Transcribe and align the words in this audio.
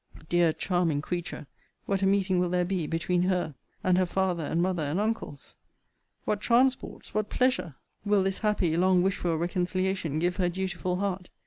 Dear 0.29 0.51
charming 0.51 0.99
creature! 1.03 1.45
What 1.85 2.01
a 2.01 2.07
meeting 2.07 2.39
will 2.39 2.49
there 2.49 2.65
be 2.65 2.87
between 2.87 3.21
her 3.21 3.53
and 3.83 3.99
her 3.99 4.07
father 4.07 4.43
and 4.43 4.59
mother 4.59 4.81
and 4.81 4.99
uncles! 4.99 5.55
What 6.25 6.41
transports, 6.41 7.13
what 7.13 7.29
pleasure, 7.29 7.75
will 8.03 8.23
this 8.23 8.39
happy, 8.39 8.75
long 8.75 9.03
wished 9.03 9.19
for 9.19 9.37
reconciliation 9.37 10.17
give 10.17 10.37
her 10.37 10.49
dutiful 10.49 10.95
heart! 10.95 11.29